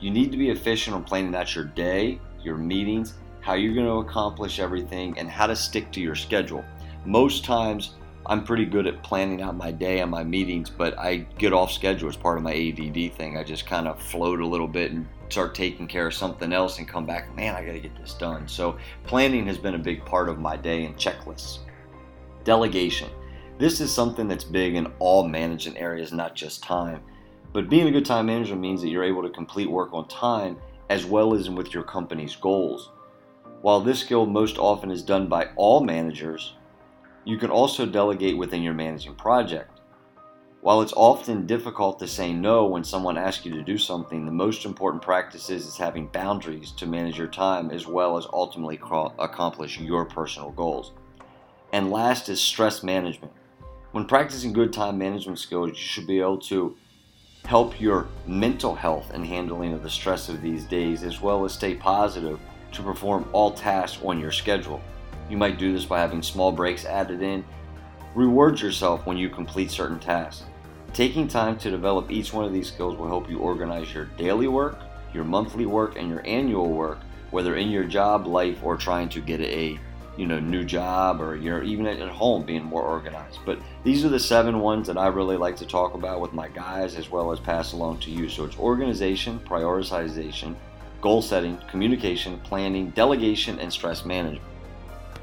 You 0.00 0.10
need 0.10 0.32
to 0.32 0.38
be 0.38 0.50
efficient 0.50 0.94
on 0.94 1.04
planning 1.04 1.34
out 1.34 1.54
your 1.54 1.64
day, 1.64 2.20
your 2.42 2.56
meetings, 2.56 3.14
how 3.40 3.54
you're 3.54 3.74
going 3.74 3.86
to 3.86 4.06
accomplish 4.06 4.58
everything, 4.60 5.18
and 5.18 5.30
how 5.30 5.46
to 5.46 5.56
stick 5.56 5.90
to 5.92 6.00
your 6.00 6.14
schedule. 6.14 6.64
Most 7.06 7.42
times, 7.42 7.94
I'm 8.30 8.44
pretty 8.44 8.64
good 8.64 8.86
at 8.86 9.02
planning 9.02 9.42
out 9.42 9.56
my 9.56 9.72
day 9.72 9.98
and 9.98 10.08
my 10.08 10.22
meetings, 10.22 10.70
but 10.70 10.96
I 10.96 11.16
get 11.16 11.52
off 11.52 11.72
schedule 11.72 12.08
as 12.08 12.16
part 12.16 12.38
of 12.38 12.44
my 12.44 12.52
ADD 12.52 13.12
thing. 13.16 13.36
I 13.36 13.42
just 13.42 13.66
kind 13.66 13.88
of 13.88 14.00
float 14.00 14.38
a 14.38 14.46
little 14.46 14.68
bit 14.68 14.92
and 14.92 15.04
start 15.30 15.52
taking 15.52 15.88
care 15.88 16.06
of 16.06 16.14
something 16.14 16.52
else 16.52 16.78
and 16.78 16.86
come 16.86 17.04
back, 17.04 17.34
man, 17.34 17.56
I 17.56 17.64
got 17.64 17.72
to 17.72 17.80
get 17.80 17.98
this 17.98 18.14
done. 18.14 18.46
So, 18.46 18.78
planning 19.02 19.48
has 19.48 19.58
been 19.58 19.74
a 19.74 19.78
big 19.78 20.04
part 20.04 20.28
of 20.28 20.38
my 20.38 20.56
day 20.56 20.84
and 20.84 20.96
checklists. 20.96 21.58
Delegation. 22.44 23.10
This 23.58 23.80
is 23.80 23.92
something 23.92 24.28
that's 24.28 24.44
big 24.44 24.76
in 24.76 24.86
all 25.00 25.26
management 25.26 25.78
areas, 25.78 26.12
not 26.12 26.36
just 26.36 26.62
time. 26.62 27.02
But 27.52 27.68
being 27.68 27.88
a 27.88 27.92
good 27.92 28.06
time 28.06 28.26
manager 28.26 28.54
means 28.54 28.80
that 28.82 28.90
you're 28.90 29.02
able 29.02 29.24
to 29.24 29.30
complete 29.30 29.68
work 29.68 29.92
on 29.92 30.06
time 30.06 30.56
as 30.88 31.04
well 31.04 31.34
as 31.34 31.50
with 31.50 31.74
your 31.74 31.82
company's 31.82 32.36
goals. 32.36 32.90
While 33.62 33.80
this 33.80 33.98
skill 33.98 34.24
most 34.24 34.56
often 34.56 34.92
is 34.92 35.02
done 35.02 35.26
by 35.26 35.48
all 35.56 35.82
managers, 35.82 36.54
you 37.24 37.36
can 37.36 37.50
also 37.50 37.86
delegate 37.86 38.36
within 38.36 38.62
your 38.62 38.74
managing 38.74 39.14
project. 39.14 39.80
While 40.62 40.82
it's 40.82 40.92
often 40.94 41.46
difficult 41.46 41.98
to 42.00 42.06
say 42.06 42.34
no 42.34 42.66
when 42.66 42.84
someone 42.84 43.16
asks 43.16 43.46
you 43.46 43.52
to 43.52 43.62
do 43.62 43.78
something, 43.78 44.26
the 44.26 44.32
most 44.32 44.66
important 44.66 45.02
practice 45.02 45.48
is, 45.48 45.76
having 45.78 46.08
boundaries 46.08 46.72
to 46.72 46.86
manage 46.86 47.16
your 47.16 47.28
time 47.28 47.70
as 47.70 47.86
well 47.86 48.18
as 48.18 48.26
ultimately 48.30 48.78
accomplish 49.18 49.80
your 49.80 50.04
personal 50.04 50.50
goals. 50.50 50.92
And 51.72 51.90
last 51.90 52.28
is 52.28 52.40
stress 52.40 52.82
management. 52.82 53.32
When 53.92 54.04
practicing 54.04 54.52
good 54.52 54.72
time 54.72 54.98
management 54.98 55.38
skills, 55.38 55.70
you 55.70 55.74
should 55.76 56.06
be 56.06 56.20
able 56.20 56.38
to 56.40 56.76
help 57.46 57.80
your 57.80 58.08
mental 58.26 58.74
health 58.74 59.10
and 59.14 59.24
handling 59.24 59.72
of 59.72 59.82
the 59.82 59.88
stress 59.88 60.28
of 60.28 60.42
these 60.42 60.64
days, 60.64 61.02
as 61.02 61.22
well 61.22 61.44
as 61.44 61.54
stay 61.54 61.74
positive 61.74 62.38
to 62.72 62.82
perform 62.82 63.26
all 63.32 63.50
tasks 63.50 63.98
on 64.04 64.20
your 64.20 64.30
schedule. 64.30 64.80
You 65.30 65.36
might 65.36 65.58
do 65.58 65.72
this 65.72 65.84
by 65.84 66.00
having 66.00 66.22
small 66.22 66.50
breaks 66.50 66.84
added 66.84 67.22
in. 67.22 67.44
Reward 68.16 68.60
yourself 68.60 69.06
when 69.06 69.16
you 69.16 69.30
complete 69.30 69.70
certain 69.70 70.00
tasks. 70.00 70.44
Taking 70.92 71.28
time 71.28 71.56
to 71.58 71.70
develop 71.70 72.10
each 72.10 72.32
one 72.32 72.44
of 72.44 72.52
these 72.52 72.66
skills 72.66 72.96
will 72.96 73.06
help 73.06 73.30
you 73.30 73.38
organize 73.38 73.94
your 73.94 74.06
daily 74.18 74.48
work, 74.48 74.80
your 75.14 75.22
monthly 75.22 75.66
work, 75.66 75.96
and 75.96 76.08
your 76.08 76.26
annual 76.26 76.68
work, 76.68 76.98
whether 77.30 77.54
in 77.54 77.70
your 77.70 77.84
job, 77.84 78.26
life, 78.26 78.58
or 78.64 78.76
trying 78.76 79.08
to 79.10 79.20
get 79.20 79.40
a 79.40 79.78
you 80.16 80.26
know 80.26 80.40
new 80.40 80.64
job 80.64 81.20
or 81.20 81.36
you're 81.36 81.62
even 81.62 81.86
at 81.86 82.00
home 82.08 82.44
being 82.44 82.64
more 82.64 82.82
organized. 82.82 83.38
But 83.46 83.60
these 83.84 84.04
are 84.04 84.08
the 84.08 84.18
seven 84.18 84.58
ones 84.58 84.88
that 84.88 84.98
I 84.98 85.06
really 85.06 85.36
like 85.36 85.56
to 85.58 85.66
talk 85.66 85.94
about 85.94 86.20
with 86.20 86.32
my 86.32 86.48
guys 86.48 86.96
as 86.96 87.08
well 87.08 87.30
as 87.30 87.38
pass 87.38 87.72
along 87.72 88.00
to 88.00 88.10
you. 88.10 88.28
So 88.28 88.44
it's 88.44 88.58
organization, 88.58 89.38
prioritization, 89.46 90.56
goal 91.00 91.22
setting, 91.22 91.56
communication, 91.70 92.40
planning, 92.40 92.90
delegation, 92.90 93.60
and 93.60 93.72
stress 93.72 94.04
management. 94.04 94.42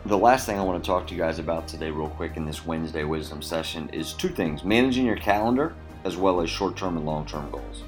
The 0.07 0.17
last 0.17 0.45
thing 0.45 0.57
I 0.57 0.63
want 0.63 0.81
to 0.81 0.87
talk 0.87 1.05
to 1.07 1.13
you 1.13 1.19
guys 1.19 1.37
about 1.37 1.67
today, 1.67 1.91
real 1.91 2.07
quick, 2.07 2.37
in 2.37 2.45
this 2.45 2.65
Wednesday 2.65 3.03
wisdom 3.03 3.41
session 3.41 3.89
is 3.89 4.13
two 4.13 4.29
things 4.29 4.63
managing 4.63 5.05
your 5.05 5.17
calendar 5.17 5.75
as 6.05 6.15
well 6.15 6.39
as 6.39 6.49
short 6.49 6.77
term 6.77 6.95
and 6.95 7.05
long 7.05 7.25
term 7.25 7.51
goals. 7.51 7.83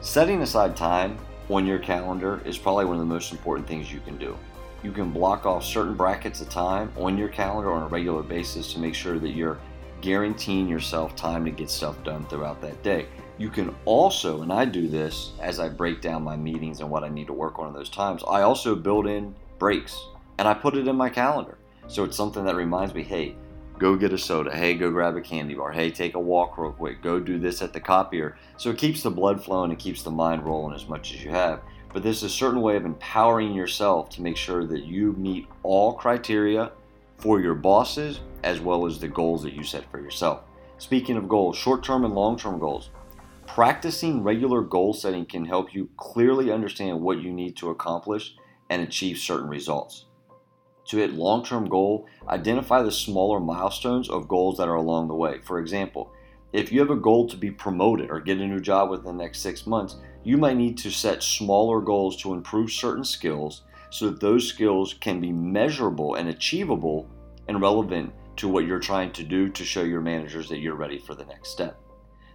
Setting 0.00 0.40
aside 0.40 0.74
time 0.74 1.18
on 1.50 1.66
your 1.66 1.78
calendar 1.78 2.40
is 2.46 2.56
probably 2.56 2.86
one 2.86 2.94
of 2.94 3.00
the 3.00 3.14
most 3.14 3.32
important 3.32 3.68
things 3.68 3.92
you 3.92 4.00
can 4.00 4.16
do. 4.16 4.34
You 4.82 4.92
can 4.92 5.10
block 5.10 5.44
off 5.44 5.62
certain 5.62 5.94
brackets 5.94 6.40
of 6.40 6.48
time 6.48 6.90
on 6.96 7.18
your 7.18 7.28
calendar 7.28 7.70
on 7.70 7.82
a 7.82 7.88
regular 7.88 8.22
basis 8.22 8.72
to 8.72 8.78
make 8.78 8.94
sure 8.94 9.18
that 9.18 9.32
you're 9.32 9.58
guaranteeing 10.00 10.68
yourself 10.68 11.14
time 11.16 11.44
to 11.44 11.50
get 11.50 11.68
stuff 11.68 12.02
done 12.02 12.24
throughout 12.28 12.62
that 12.62 12.82
day. 12.82 13.08
You 13.36 13.50
can 13.50 13.74
also, 13.84 14.40
and 14.40 14.50
I 14.50 14.64
do 14.64 14.88
this 14.88 15.32
as 15.38 15.60
I 15.60 15.68
break 15.68 16.00
down 16.00 16.22
my 16.22 16.34
meetings 16.34 16.80
and 16.80 16.88
what 16.88 17.04
I 17.04 17.10
need 17.10 17.26
to 17.26 17.34
work 17.34 17.58
on 17.58 17.68
in 17.68 17.74
those 17.74 17.90
times, 17.90 18.22
I 18.26 18.40
also 18.40 18.74
build 18.74 19.06
in 19.06 19.34
breaks 19.58 20.02
and 20.42 20.48
I 20.48 20.54
put 20.54 20.76
it 20.76 20.88
in 20.88 20.96
my 20.96 21.08
calendar. 21.08 21.56
So 21.86 22.02
it's 22.02 22.16
something 22.16 22.44
that 22.46 22.56
reminds 22.56 22.92
me, 22.92 23.04
hey, 23.04 23.36
go 23.78 23.94
get 23.94 24.12
a 24.12 24.18
soda. 24.18 24.50
Hey, 24.52 24.74
go 24.74 24.90
grab 24.90 25.14
a 25.14 25.20
candy 25.20 25.54
bar. 25.54 25.70
Hey, 25.70 25.88
take 25.88 26.16
a 26.16 26.18
walk 26.18 26.58
real 26.58 26.72
quick. 26.72 27.00
Go 27.00 27.20
do 27.20 27.38
this 27.38 27.62
at 27.62 27.72
the 27.72 27.78
copier. 27.78 28.36
So 28.56 28.70
it 28.70 28.76
keeps 28.76 29.04
the 29.04 29.10
blood 29.12 29.44
flowing 29.44 29.70
and 29.70 29.78
keeps 29.78 30.02
the 30.02 30.10
mind 30.10 30.44
rolling 30.44 30.74
as 30.74 30.88
much 30.88 31.14
as 31.14 31.22
you 31.22 31.30
have. 31.30 31.60
But 31.92 32.02
there's 32.02 32.24
a 32.24 32.28
certain 32.28 32.60
way 32.60 32.74
of 32.74 32.84
empowering 32.84 33.54
yourself 33.54 34.08
to 34.10 34.22
make 34.22 34.36
sure 34.36 34.66
that 34.66 34.82
you 34.82 35.12
meet 35.12 35.46
all 35.62 35.92
criteria 35.92 36.72
for 37.18 37.40
your 37.40 37.54
bosses 37.54 38.18
as 38.42 38.58
well 38.58 38.84
as 38.84 38.98
the 38.98 39.06
goals 39.06 39.44
that 39.44 39.54
you 39.54 39.62
set 39.62 39.88
for 39.92 40.00
yourself. 40.00 40.40
Speaking 40.78 41.16
of 41.16 41.28
goals, 41.28 41.56
short 41.56 41.84
term 41.84 42.04
and 42.04 42.16
long 42.16 42.36
term 42.36 42.58
goals, 42.58 42.90
practicing 43.46 44.24
regular 44.24 44.60
goal 44.60 44.92
setting 44.92 45.24
can 45.24 45.44
help 45.44 45.72
you 45.72 45.88
clearly 45.96 46.50
understand 46.50 47.00
what 47.00 47.22
you 47.22 47.32
need 47.32 47.54
to 47.58 47.70
accomplish 47.70 48.34
and 48.70 48.82
achieve 48.82 49.18
certain 49.18 49.48
results. 49.48 50.06
To 50.92 50.98
hit 50.98 51.14
long 51.14 51.42
term 51.42 51.70
goal, 51.70 52.06
identify 52.28 52.82
the 52.82 52.92
smaller 52.92 53.40
milestones 53.40 54.10
of 54.10 54.28
goals 54.28 54.58
that 54.58 54.68
are 54.68 54.74
along 54.74 55.08
the 55.08 55.14
way. 55.14 55.38
For 55.42 55.58
example, 55.58 56.12
if 56.52 56.70
you 56.70 56.80
have 56.80 56.90
a 56.90 56.96
goal 56.96 57.26
to 57.30 57.36
be 57.38 57.50
promoted 57.50 58.10
or 58.10 58.20
get 58.20 58.36
a 58.36 58.46
new 58.46 58.60
job 58.60 58.90
within 58.90 59.06
the 59.06 59.24
next 59.24 59.40
six 59.40 59.66
months, 59.66 59.96
you 60.22 60.36
might 60.36 60.58
need 60.58 60.76
to 60.76 60.90
set 60.90 61.22
smaller 61.22 61.80
goals 61.80 62.18
to 62.18 62.34
improve 62.34 62.70
certain 62.70 63.04
skills 63.04 63.62
so 63.88 64.10
that 64.10 64.20
those 64.20 64.46
skills 64.46 64.92
can 65.00 65.18
be 65.18 65.32
measurable 65.32 66.16
and 66.16 66.28
achievable 66.28 67.08
and 67.48 67.62
relevant 67.62 68.12
to 68.36 68.48
what 68.48 68.66
you're 68.66 68.78
trying 68.78 69.12
to 69.12 69.24
do 69.24 69.48
to 69.48 69.64
show 69.64 69.84
your 69.84 70.02
managers 70.02 70.46
that 70.50 70.58
you're 70.58 70.74
ready 70.74 70.98
for 70.98 71.14
the 71.14 71.24
next 71.24 71.52
step. 71.52 71.80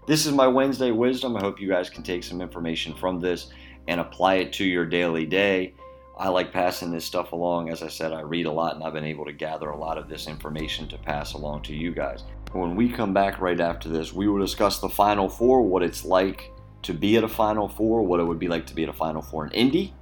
This 0.07 0.25
is 0.25 0.31
my 0.33 0.47
Wednesday 0.47 0.89
wisdom. 0.89 1.37
I 1.37 1.41
hope 1.41 1.61
you 1.61 1.69
guys 1.69 1.91
can 1.91 2.01
take 2.01 2.23
some 2.23 2.41
information 2.41 2.95
from 2.95 3.19
this 3.19 3.51
and 3.87 4.01
apply 4.01 4.37
it 4.37 4.51
to 4.53 4.65
your 4.65 4.87
daily 4.87 5.27
day 5.27 5.75
I 6.19 6.29
like 6.29 6.51
passing 6.51 6.89
this 6.89 7.05
stuff 7.05 7.31
along. 7.31 7.69
As 7.69 7.83
I 7.83 7.89
said, 7.89 8.11
I 8.11 8.21
read 8.21 8.47
a 8.47 8.51
lot 8.51 8.73
and 8.73 8.83
I've 8.83 8.93
been 8.93 9.03
able 9.03 9.25
to 9.25 9.31
gather 9.31 9.69
a 9.69 9.77
lot 9.77 9.99
of 9.99 10.09
this 10.09 10.27
information 10.27 10.87
to 10.87 10.97
pass 10.97 11.33
along 11.33 11.61
to 11.63 11.75
you 11.75 11.91
guys. 11.91 12.23
When 12.53 12.75
we 12.75 12.89
come 12.89 13.13
back 13.13 13.39
right 13.39 13.59
after 13.59 13.87
this, 13.87 14.13
we 14.13 14.27
will 14.27 14.39
discuss 14.39 14.79
the 14.79 14.89
Final 14.89 15.29
Four, 15.29 15.61
what 15.61 15.83
it's 15.83 16.03
like 16.03 16.51
to 16.83 16.93
be 16.93 17.17
at 17.17 17.23
a 17.23 17.27
Final 17.27 17.67
Four, 17.67 18.01
what 18.01 18.19
it 18.19 18.23
would 18.23 18.39
be 18.39 18.47
like 18.47 18.65
to 18.67 18.73
be 18.73 18.83
at 18.83 18.89
a 18.89 18.93
Final 18.93 19.21
Four 19.21 19.45
in 19.45 19.51
Indy, 19.51 19.93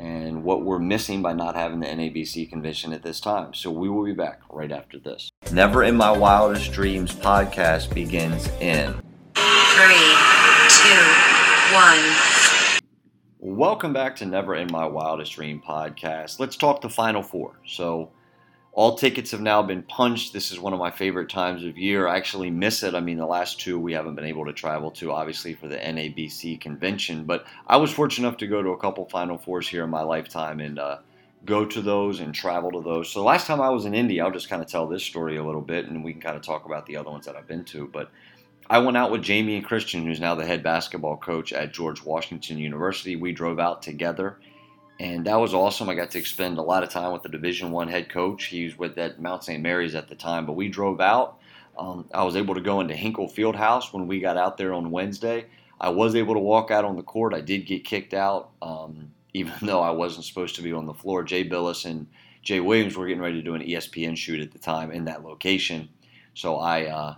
and 0.00 0.42
what 0.42 0.64
we're 0.64 0.80
missing 0.80 1.22
by 1.22 1.32
not 1.32 1.54
having 1.54 1.78
the 1.78 1.86
NABC 1.86 2.48
convention 2.50 2.92
at 2.92 3.04
this 3.04 3.20
time. 3.20 3.54
So 3.54 3.70
we 3.70 3.88
will 3.88 4.04
be 4.04 4.14
back 4.14 4.40
right 4.50 4.72
after 4.72 4.98
this. 4.98 5.30
Never 5.52 5.84
in 5.84 5.94
My 5.94 6.10
Wildest 6.10 6.72
Dreams 6.72 7.14
podcast 7.14 7.94
begins 7.94 8.48
in 8.60 8.94
Three, 9.34 10.16
two, 10.68 11.74
one. 11.74 12.31
Welcome 13.44 13.92
back 13.92 14.14
to 14.16 14.24
Never 14.24 14.54
in 14.54 14.70
My 14.70 14.86
Wildest 14.86 15.32
Dream 15.32 15.60
podcast. 15.66 16.38
Let's 16.38 16.54
talk 16.54 16.80
the 16.80 16.88
Final 16.88 17.24
Four. 17.24 17.56
So, 17.66 18.12
all 18.70 18.94
tickets 18.94 19.32
have 19.32 19.40
now 19.40 19.64
been 19.64 19.82
punched. 19.82 20.32
This 20.32 20.52
is 20.52 20.60
one 20.60 20.72
of 20.72 20.78
my 20.78 20.92
favorite 20.92 21.28
times 21.28 21.64
of 21.64 21.76
year. 21.76 22.06
I 22.06 22.16
actually 22.16 22.52
miss 22.52 22.84
it. 22.84 22.94
I 22.94 23.00
mean, 23.00 23.16
the 23.16 23.26
last 23.26 23.58
two 23.58 23.80
we 23.80 23.94
haven't 23.94 24.14
been 24.14 24.26
able 24.26 24.44
to 24.44 24.52
travel 24.52 24.92
to, 24.92 25.10
obviously, 25.10 25.54
for 25.54 25.66
the 25.66 25.76
NABC 25.76 26.60
convention. 26.60 27.24
But 27.24 27.44
I 27.66 27.78
was 27.78 27.90
fortunate 27.90 28.28
enough 28.28 28.38
to 28.38 28.46
go 28.46 28.62
to 28.62 28.68
a 28.68 28.78
couple 28.78 29.06
Final 29.06 29.38
Fours 29.38 29.66
here 29.66 29.82
in 29.82 29.90
my 29.90 30.02
lifetime 30.02 30.60
and 30.60 30.78
uh, 30.78 30.98
go 31.44 31.66
to 31.66 31.82
those 31.82 32.20
and 32.20 32.32
travel 32.32 32.70
to 32.70 32.80
those. 32.80 33.10
So, 33.10 33.18
the 33.18 33.26
last 33.26 33.48
time 33.48 33.60
I 33.60 33.70
was 33.70 33.86
in 33.86 33.92
Indy, 33.92 34.20
I'll 34.20 34.30
just 34.30 34.48
kind 34.48 34.62
of 34.62 34.68
tell 34.68 34.86
this 34.86 35.02
story 35.02 35.36
a 35.36 35.44
little 35.44 35.62
bit 35.62 35.86
and 35.86 36.04
we 36.04 36.12
can 36.12 36.22
kind 36.22 36.36
of 36.36 36.42
talk 36.42 36.64
about 36.64 36.86
the 36.86 36.96
other 36.96 37.10
ones 37.10 37.26
that 37.26 37.34
I've 37.34 37.48
been 37.48 37.64
to. 37.64 37.88
But 37.88 38.12
I 38.72 38.78
went 38.78 38.96
out 38.96 39.10
with 39.10 39.20
Jamion 39.20 39.62
Christian, 39.62 40.06
who's 40.06 40.18
now 40.18 40.34
the 40.34 40.46
head 40.46 40.62
basketball 40.62 41.18
coach 41.18 41.52
at 41.52 41.74
George 41.74 42.02
Washington 42.02 42.56
University. 42.56 43.16
We 43.16 43.32
drove 43.32 43.58
out 43.58 43.82
together, 43.82 44.38
and 44.98 45.26
that 45.26 45.38
was 45.38 45.52
awesome. 45.52 45.90
I 45.90 45.94
got 45.94 46.10
to 46.12 46.24
spend 46.24 46.56
a 46.56 46.62
lot 46.62 46.82
of 46.82 46.88
time 46.88 47.12
with 47.12 47.22
the 47.22 47.28
Division 47.28 47.70
One 47.70 47.86
head 47.86 48.08
coach. 48.08 48.46
He 48.46 48.64
was 48.64 48.78
with 48.78 48.96
at 48.96 49.20
Mount 49.20 49.44
St. 49.44 49.62
Mary's 49.62 49.94
at 49.94 50.08
the 50.08 50.14
time, 50.14 50.46
but 50.46 50.54
we 50.54 50.70
drove 50.70 51.02
out. 51.02 51.38
Um, 51.76 52.08
I 52.14 52.24
was 52.24 52.34
able 52.34 52.54
to 52.54 52.62
go 52.62 52.80
into 52.80 52.96
Hinkle 52.96 53.28
Fieldhouse 53.28 53.92
when 53.92 54.06
we 54.06 54.20
got 54.20 54.38
out 54.38 54.56
there 54.56 54.72
on 54.72 54.90
Wednesday. 54.90 55.44
I 55.78 55.90
was 55.90 56.14
able 56.14 56.32
to 56.32 56.40
walk 56.40 56.70
out 56.70 56.86
on 56.86 56.96
the 56.96 57.02
court. 57.02 57.34
I 57.34 57.42
did 57.42 57.66
get 57.66 57.84
kicked 57.84 58.14
out, 58.14 58.52
um, 58.62 59.12
even 59.34 59.52
though 59.60 59.82
I 59.82 59.90
wasn't 59.90 60.24
supposed 60.24 60.56
to 60.56 60.62
be 60.62 60.72
on 60.72 60.86
the 60.86 60.94
floor. 60.94 61.24
Jay 61.24 61.46
Bilas 61.46 61.84
and 61.84 62.06
Jay 62.40 62.60
Williams 62.60 62.96
were 62.96 63.06
getting 63.06 63.22
ready 63.22 63.36
to 63.36 63.42
do 63.42 63.54
an 63.54 63.60
ESPN 63.60 64.16
shoot 64.16 64.40
at 64.40 64.50
the 64.50 64.58
time 64.58 64.90
in 64.90 65.04
that 65.04 65.22
location, 65.22 65.90
so 66.32 66.56
I. 66.56 66.86
Uh, 66.86 67.14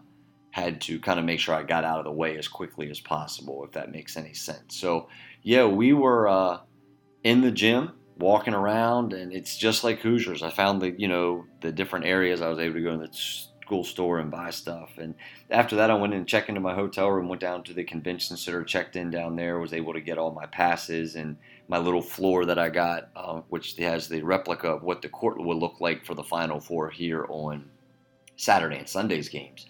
had 0.55 0.81
to 0.81 1.01
kind 1.01 1.19
of 1.19 1.25
make 1.25 1.41
sure 1.41 1.53
I 1.53 1.65
got 1.65 1.83
out 1.83 1.99
of 1.99 2.05
the 2.05 2.13
way 2.13 2.39
as 2.39 2.47
quickly 2.47 2.89
as 2.89 3.01
possible, 3.01 3.65
if 3.65 3.73
that 3.73 3.91
makes 3.91 4.17
any 4.17 4.35
sense. 4.35 4.77
So, 4.77 5.09
yeah, 5.43 5.67
we 5.67 5.93
were 5.93 6.29
uh, 6.29 6.61
in 7.25 7.41
the 7.41 7.51
gym 7.51 7.91
walking 8.19 8.55
around, 8.55 9.15
and 9.15 9.33
it's 9.33 9.57
just 9.57 9.83
like 9.83 9.99
Hoosiers. 9.99 10.45
I 10.45 10.51
found 10.51 10.81
the 10.81 10.93
you 10.93 11.09
know 11.09 11.45
the 11.61 11.73
different 11.73 12.07
areas 12.07 12.41
I 12.41 12.49
was 12.51 12.61
able 12.61 12.75
to 12.75 12.83
go 12.83 12.93
in 12.93 13.01
the 13.01 13.09
school 13.11 13.83
store 13.83 14.21
and 14.21 14.31
buy 14.31 14.51
stuff. 14.51 14.91
And 14.97 15.17
after 15.51 15.75
that, 15.75 15.91
I 15.91 15.97
went 15.97 16.15
and 16.15 16.25
checked 16.25 16.49
into 16.49 16.61
my 16.61 16.73
hotel 16.73 17.11
room, 17.11 17.29
went 17.29 17.41
down 17.41 17.65
to 17.65 17.73
the 17.73 17.83
convention 17.83 18.37
center, 18.37 18.63
checked 18.63 18.95
in 18.95 19.11
down 19.11 19.35
there, 19.35 19.59
was 19.59 19.73
able 19.73 19.95
to 19.95 20.01
get 20.01 20.19
all 20.19 20.31
my 20.31 20.47
passes 20.47 21.17
and 21.17 21.37
my 21.67 21.79
little 21.79 22.01
floor 22.01 22.45
that 22.45 22.61
I 22.61 22.69
got, 22.69 23.09
uh, 23.17 23.41
which 23.49 23.75
has 23.79 24.07
the 24.07 24.23
replica 24.23 24.69
of 24.69 24.85
what 24.85 25.03
the 25.03 25.09
court 25.09 25.37
will 25.37 25.59
look 25.59 25.81
like 25.81 26.07
for 26.07 26.15
the 26.15 26.23
Final 26.23 26.61
Four 26.61 26.91
here 26.91 27.27
on 27.29 27.69
Saturday 28.37 28.79
and 28.79 28.89
Sunday's 28.89 29.29
games 29.29 29.67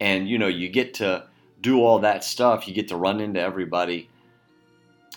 and 0.00 0.28
you 0.28 0.38
know 0.38 0.48
you 0.48 0.68
get 0.68 0.94
to 0.94 1.26
do 1.60 1.82
all 1.82 1.98
that 2.00 2.24
stuff 2.24 2.68
you 2.68 2.74
get 2.74 2.88
to 2.88 2.96
run 2.96 3.20
into 3.20 3.40
everybody. 3.40 4.08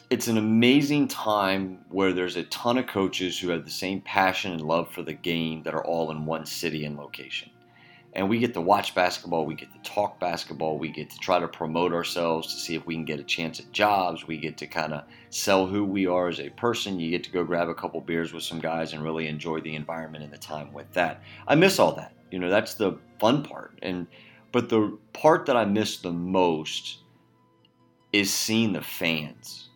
It's 0.10 0.28
an 0.28 0.38
amazing 0.38 1.08
time 1.08 1.86
where 1.90 2.12
there's 2.12 2.36
a 2.36 2.44
ton 2.44 2.78
of 2.78 2.88
coaches 2.88 3.40
who 3.40 3.50
have 3.50 3.64
the 3.64 3.72
same 3.72 4.02
passion 4.02 4.52
and 4.52 4.62
love 4.62 4.92
for 4.92 5.04
the 5.04 5.14
game 5.14 5.64
that 5.64 5.74
are 5.74 5.86
all 5.86 6.12
in 6.12 6.26
one 6.26 6.46
city 6.46 6.84
and 6.84 6.98
location. 6.98 7.50
And 8.14 8.28
we 8.28 8.40
get 8.40 8.54
to 8.56 8.62
watch 8.62 8.94
basketball 8.94 9.46
we 9.46 9.56
get 9.56 9.72
to 9.72 9.90
talk 9.90 10.20
basketball 10.20 10.78
we 10.78 10.90
get 10.90 11.10
to 11.12 11.18
try 11.20 11.40
to 11.40 11.48
promote 11.48 11.94
ourselves 11.94 12.54
to 12.54 12.60
see 12.60 12.76
if 12.76 12.86
we 12.86 12.96
can 12.96 13.06
get 13.06 13.22
a 13.22 13.24
chance 13.24 13.62
at 13.62 13.72
jobs 13.72 14.28
we 14.28 14.38
get 14.38 14.58
to 14.58 14.68
kind 14.68 14.94
of 14.94 15.06
sell 15.30 15.66
who 15.66 15.86
we 15.86 16.08
are 16.08 16.28
as 16.28 16.42
a 16.42 16.50
person 16.50 17.00
you 17.00 17.10
get 17.10 17.24
to 17.24 17.32
go 17.32 17.46
grab 17.46 17.70
a 17.70 17.74
couple 17.74 18.02
beers 18.02 18.34
with 18.34 18.44
some 18.44 18.60
guys 18.60 18.92
and 18.92 19.02
really 19.02 19.28
enjoy 19.28 19.62
the 19.62 19.76
environment 19.76 20.26
and 20.26 20.34
the 20.34 20.38
time 20.38 20.74
with 20.74 20.92
that. 20.92 21.22
I 21.48 21.56
miss 21.56 21.80
all 21.80 21.94
that 21.94 22.14
you 22.32 22.40
know 22.40 22.50
that's 22.50 22.74
the 22.74 22.98
fun 23.20 23.44
part. 23.44 23.78
And 23.82 24.08
but 24.52 24.70
the 24.70 24.98
part 25.14 25.46
that 25.46 25.58
I 25.58 25.66
miss 25.66 25.98
the 25.98 26.12
most 26.12 27.00
is 28.12 28.34
seeing 28.34 28.74
the 28.74 28.82
fans. 28.82 29.70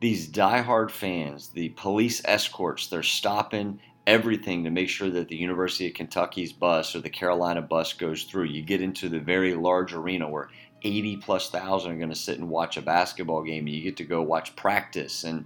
These 0.00 0.28
diehard 0.28 0.90
fans, 0.90 1.48
the 1.48 1.70
police 1.70 2.22
escorts, 2.24 2.86
they're 2.86 3.02
stopping 3.02 3.80
everything 4.06 4.64
to 4.64 4.70
make 4.70 4.88
sure 4.88 5.10
that 5.10 5.28
the 5.28 5.36
University 5.36 5.86
of 5.86 5.94
Kentucky's 5.94 6.52
bus 6.52 6.96
or 6.96 7.00
the 7.00 7.10
Carolina 7.10 7.62
bus 7.62 7.92
goes 7.92 8.24
through. 8.24 8.44
You 8.44 8.62
get 8.62 8.82
into 8.82 9.08
the 9.08 9.20
very 9.20 9.54
large 9.54 9.92
arena 9.92 10.28
where 10.28 10.48
80 10.82 11.18
plus 11.18 11.50
thousand 11.50 11.92
are 11.92 11.96
going 11.96 12.08
to 12.08 12.16
sit 12.16 12.38
and 12.38 12.48
watch 12.48 12.76
a 12.76 12.82
basketball 12.82 13.42
game 13.42 13.66
and 13.66 13.74
you 13.74 13.82
get 13.82 13.96
to 13.98 14.04
go 14.04 14.22
watch 14.22 14.56
practice 14.56 15.24
and 15.24 15.44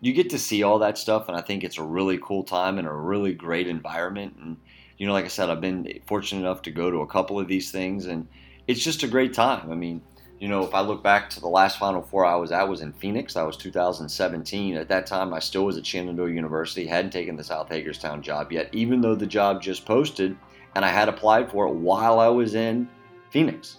you 0.00 0.12
get 0.12 0.30
to 0.30 0.38
see 0.38 0.62
all 0.62 0.78
that 0.80 0.98
stuff 0.98 1.28
and 1.28 1.36
I 1.36 1.40
think 1.40 1.64
it's 1.64 1.78
a 1.78 1.82
really 1.82 2.18
cool 2.22 2.44
time 2.44 2.78
and 2.78 2.86
a 2.86 2.92
really 2.92 3.32
great 3.32 3.66
environment 3.66 4.36
and 4.40 4.58
you 4.98 5.06
know, 5.06 5.12
like 5.12 5.24
I 5.24 5.28
said, 5.28 5.50
I've 5.50 5.60
been 5.60 6.00
fortunate 6.06 6.40
enough 6.40 6.62
to 6.62 6.70
go 6.70 6.90
to 6.90 6.98
a 6.98 7.06
couple 7.06 7.38
of 7.40 7.48
these 7.48 7.70
things, 7.70 8.06
and 8.06 8.28
it's 8.66 8.82
just 8.82 9.02
a 9.02 9.08
great 9.08 9.34
time. 9.34 9.70
I 9.70 9.74
mean, 9.74 10.02
You 10.40 10.48
know, 10.48 10.64
if 10.64 10.74
I 10.74 10.80
look 10.80 11.02
back 11.02 11.30
to 11.30 11.40
the 11.40 11.48
last 11.48 11.78
Final 11.78 12.02
Four 12.02 12.26
I 12.26 12.34
was 12.34 12.52
at 12.52 12.68
was 12.68 12.82
in 12.82 12.92
Phoenix. 12.92 13.34
That 13.34 13.46
was 13.46 13.56
2017. 13.56 14.76
At 14.76 14.88
that 14.88 15.06
time, 15.06 15.32
I 15.32 15.38
still 15.38 15.64
was 15.64 15.78
at 15.78 15.86
Shenandoah 15.86 16.30
University, 16.30 16.86
hadn't 16.86 17.12
taken 17.12 17.36
the 17.36 17.44
South 17.44 17.68
Hagerstown 17.68 18.20
job 18.20 18.52
yet, 18.52 18.68
even 18.72 19.00
though 19.00 19.14
the 19.14 19.26
job 19.26 19.62
just 19.62 19.86
posted, 19.86 20.36
and 20.74 20.84
I 20.84 20.88
had 20.88 21.08
applied 21.08 21.50
for 21.50 21.66
it 21.68 21.74
while 21.74 22.18
I 22.18 22.28
was 22.28 22.54
in 22.54 22.88
Phoenix. 23.30 23.78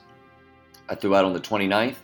I 0.89 0.95
threw 0.95 1.13
out 1.13 1.25
on 1.25 1.33
the 1.33 1.39
29th. 1.39 1.97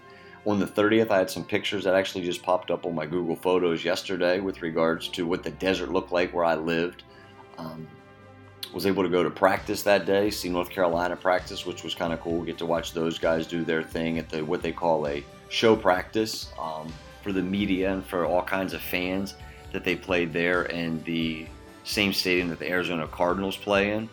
On 0.46 0.60
the 0.60 0.68
30th, 0.68 1.12
I 1.12 1.20
had 1.20 1.30
some 1.30 1.46
pictures 1.46 1.84
that 1.86 1.96
actually 1.96 2.26
just 2.26 2.44
popped 2.44 2.72
up 2.72 2.86
on 2.86 2.94
my 2.94 3.06
Google 3.06 3.36
Photos 3.36 3.86
yesterday 3.86 4.40
with 4.40 4.62
regards 4.62 5.08
to 5.10 5.26
what 5.26 5.44
the 5.44 5.52
desert 5.52 5.92
looked 5.92 6.12
like 6.12 6.34
where 6.34 6.46
I 6.46 6.56
lived. 6.56 7.04
Um, 7.58 7.88
was 8.74 8.86
able 8.86 9.04
to 9.04 9.10
go 9.10 9.24
to 9.24 9.30
practice 9.30 9.84
that 9.84 10.06
day, 10.06 10.30
see 10.30 10.50
North 10.50 10.70
Carolina 10.70 11.16
practice, 11.16 11.66
which 11.66 11.84
was 11.84 11.94
kind 11.94 12.14
of 12.14 12.22
cool. 12.22 12.44
Get 12.44 12.58
to 12.60 12.66
watch 12.66 12.94
those 12.94 13.20
guys 13.20 13.46
do 13.48 13.64
their 13.64 13.84
thing 13.84 14.18
at 14.18 14.30
the 14.30 14.44
what 14.44 14.62
they 14.62 14.72
call 14.72 15.08
a 15.08 15.24
show 15.50 15.76
practice 15.76 16.52
um, 16.60 16.92
for 17.22 17.32
the 17.32 17.42
media 17.42 17.92
and 17.92 18.06
for 18.06 18.26
all 18.26 18.42
kinds 18.42 18.74
of 18.74 18.82
fans 18.82 19.36
that 19.74 19.84
they 19.84 19.96
played 19.96 20.32
there 20.32 20.64
in 20.64 21.04
the 21.04 21.46
same 21.84 22.14
stadium 22.14 22.50
that 22.50 22.60
the 22.60 22.70
Arizona 22.70 23.08
Cardinals 23.08 23.58
play 23.58 23.92
in. 23.92 24.10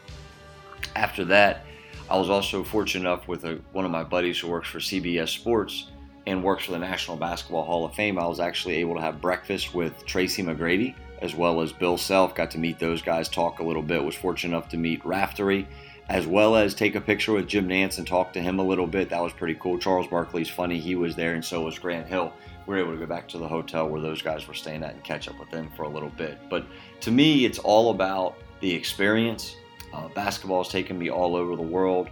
After 0.96 1.24
that, 1.26 1.64
I 2.10 2.16
was 2.16 2.30
also 2.30 2.64
fortunate 2.64 3.08
enough 3.08 3.28
with 3.28 3.44
a, 3.44 3.60
one 3.72 3.84
of 3.84 3.90
my 3.90 4.02
buddies 4.02 4.38
who 4.38 4.48
works 4.48 4.68
for 4.68 4.78
CBS 4.78 5.28
Sports 5.28 5.88
and 6.26 6.42
works 6.42 6.64
for 6.64 6.72
the 6.72 6.78
National 6.78 7.16
Basketball 7.16 7.64
Hall 7.64 7.84
of 7.84 7.94
Fame. 7.94 8.18
I 8.18 8.26
was 8.26 8.40
actually 8.40 8.76
able 8.76 8.94
to 8.94 9.00
have 9.00 9.20
breakfast 9.20 9.74
with 9.74 10.04
Tracy 10.06 10.42
McGrady 10.42 10.94
as 11.20 11.34
well 11.34 11.60
as 11.60 11.72
Bill 11.72 11.98
Self. 11.98 12.34
Got 12.34 12.50
to 12.52 12.58
meet 12.58 12.78
those 12.78 13.02
guys, 13.02 13.28
talk 13.28 13.58
a 13.58 13.64
little 13.64 13.82
bit. 13.82 14.02
Was 14.02 14.14
fortunate 14.14 14.56
enough 14.56 14.68
to 14.70 14.76
meet 14.76 15.04
Raftery, 15.04 15.66
as 16.08 16.26
well 16.26 16.56
as 16.56 16.74
take 16.74 16.94
a 16.94 17.00
picture 17.00 17.32
with 17.32 17.48
Jim 17.48 17.68
Nantz 17.68 17.98
and 17.98 18.06
talk 18.06 18.32
to 18.32 18.40
him 18.40 18.58
a 18.58 18.64
little 18.64 18.86
bit. 18.86 19.10
That 19.10 19.22
was 19.22 19.32
pretty 19.32 19.54
cool. 19.54 19.78
Charles 19.78 20.06
Barkley's 20.06 20.48
funny. 20.48 20.78
He 20.78 20.94
was 20.94 21.16
there, 21.16 21.34
and 21.34 21.44
so 21.44 21.62
was 21.62 21.78
Grant 21.78 22.06
Hill. 22.06 22.32
We 22.66 22.74
were 22.74 22.80
able 22.80 22.92
to 22.92 22.98
go 22.98 23.06
back 23.06 23.28
to 23.28 23.38
the 23.38 23.48
hotel 23.48 23.88
where 23.88 24.00
those 24.00 24.20
guys 24.20 24.46
were 24.46 24.54
staying 24.54 24.82
at 24.82 24.92
and 24.92 25.02
catch 25.02 25.28
up 25.28 25.38
with 25.38 25.50
them 25.50 25.70
for 25.76 25.84
a 25.84 25.88
little 25.88 26.10
bit. 26.10 26.38
But 26.50 26.66
to 27.00 27.10
me, 27.10 27.46
it's 27.46 27.58
all 27.58 27.90
about 27.90 28.36
the 28.60 28.72
experience. 28.72 29.56
Uh, 29.92 30.08
basketball 30.08 30.62
has 30.62 30.70
taken 30.70 30.98
me 30.98 31.08
all 31.10 31.34
over 31.34 31.56
the 31.56 31.62
world 31.62 32.10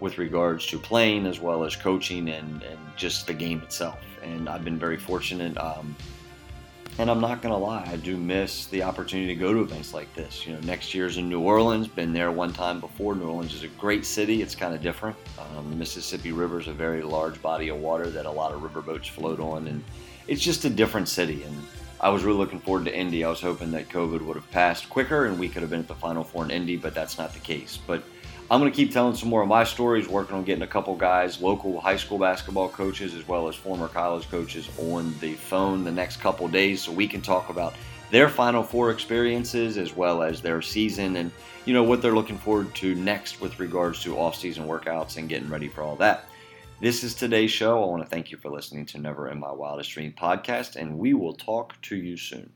with 0.00 0.18
regards 0.18 0.66
to 0.66 0.78
playing 0.78 1.26
as 1.26 1.40
well 1.40 1.64
as 1.64 1.74
coaching 1.74 2.28
and, 2.28 2.62
and 2.62 2.78
just 2.96 3.26
the 3.26 3.34
game 3.34 3.60
itself. 3.62 3.98
And 4.22 4.48
I've 4.48 4.64
been 4.64 4.78
very 4.78 4.96
fortunate. 4.96 5.58
Um, 5.58 5.96
and 6.98 7.08
I'm 7.08 7.20
not 7.20 7.42
going 7.42 7.54
to 7.54 7.58
lie, 7.58 7.88
I 7.90 7.96
do 7.96 8.16
miss 8.16 8.66
the 8.66 8.82
opportunity 8.82 9.28
to 9.28 9.40
go 9.40 9.52
to 9.52 9.60
events 9.60 9.94
like 9.94 10.12
this. 10.14 10.46
You 10.46 10.54
know, 10.54 10.60
next 10.60 10.94
year's 10.94 11.16
in 11.16 11.28
New 11.28 11.40
Orleans, 11.40 11.86
been 11.86 12.12
there 12.12 12.32
one 12.32 12.52
time 12.52 12.80
before. 12.80 13.14
New 13.14 13.28
Orleans 13.28 13.54
is 13.54 13.62
a 13.62 13.68
great 13.68 14.04
city, 14.04 14.42
it's 14.42 14.56
kind 14.56 14.74
of 14.74 14.82
different. 14.82 15.16
Um, 15.38 15.70
the 15.70 15.76
Mississippi 15.76 16.32
River 16.32 16.60
is 16.60 16.66
a 16.66 16.72
very 16.72 17.02
large 17.02 17.40
body 17.40 17.68
of 17.68 17.78
water 17.78 18.10
that 18.10 18.26
a 18.26 18.30
lot 18.30 18.52
of 18.52 18.62
riverboats 18.62 19.08
float 19.08 19.38
on, 19.38 19.68
and 19.68 19.84
it's 20.26 20.42
just 20.42 20.64
a 20.64 20.70
different 20.70 21.08
city. 21.08 21.44
And 21.44 21.56
I 22.00 22.08
was 22.10 22.24
really 22.24 22.38
looking 22.38 22.60
forward 22.60 22.84
to 22.84 22.96
Indy. 22.96 23.24
I 23.24 23.30
was 23.30 23.40
hoping 23.40 23.70
that 23.72 23.88
COVID 23.88 24.20
would 24.22 24.36
have 24.36 24.50
passed 24.50 24.88
quicker 24.88 25.26
and 25.26 25.38
we 25.38 25.48
could 25.48 25.62
have 25.62 25.70
been 25.70 25.80
at 25.80 25.88
the 25.88 25.94
Final 25.94 26.22
Four 26.22 26.44
in 26.44 26.50
Indy, 26.50 26.76
but 26.76 26.94
that's 26.94 27.18
not 27.18 27.32
the 27.32 27.40
case. 27.40 27.78
But 27.86 28.04
I'm 28.50 28.60
going 28.60 28.72
to 28.72 28.76
keep 28.76 28.92
telling 28.92 29.14
some 29.14 29.28
more 29.28 29.42
of 29.42 29.48
my 29.48 29.64
stories, 29.64 30.08
working 30.08 30.34
on 30.34 30.42
getting 30.42 30.62
a 30.62 30.66
couple 30.66 30.96
guys, 30.96 31.42
local 31.42 31.78
high 31.78 31.98
school 31.98 32.18
basketball 32.18 32.70
coaches, 32.70 33.14
as 33.14 33.28
well 33.28 33.46
as 33.46 33.54
former 33.54 33.88
college 33.88 34.26
coaches, 34.30 34.70
on 34.78 35.14
the 35.20 35.34
phone 35.34 35.84
the 35.84 35.92
next 35.92 36.18
couple 36.18 36.48
days 36.48 36.82
so 36.82 36.90
we 36.90 37.06
can 37.06 37.20
talk 37.20 37.50
about 37.50 37.74
their 38.10 38.30
Final 38.30 38.62
Four 38.62 38.90
experiences 38.90 39.76
as 39.76 39.94
well 39.94 40.22
as 40.22 40.40
their 40.40 40.62
season 40.62 41.16
and 41.16 41.30
you 41.66 41.74
know 41.74 41.82
what 41.82 42.00
they're 42.00 42.14
looking 42.14 42.38
forward 42.38 42.74
to 42.76 42.94
next 42.94 43.42
with 43.42 43.60
regards 43.60 44.02
to 44.04 44.16
off-season 44.16 44.66
workouts 44.66 45.18
and 45.18 45.28
getting 45.28 45.50
ready 45.50 45.68
for 45.68 45.82
all 45.82 45.96
that. 45.96 46.24
This 46.80 47.04
is 47.04 47.14
today's 47.14 47.50
show. 47.50 47.82
I 47.82 47.86
want 47.86 48.02
to 48.02 48.08
thank 48.08 48.30
you 48.30 48.38
for 48.38 48.50
listening 48.50 48.86
to 48.86 48.98
Never 48.98 49.28
in 49.28 49.38
My 49.38 49.52
Wildest 49.52 49.90
Dream 49.90 50.14
podcast, 50.18 50.76
and 50.76 50.96
we 50.96 51.12
will 51.12 51.34
talk 51.34 51.74
to 51.82 51.96
you 51.96 52.16
soon. 52.16 52.50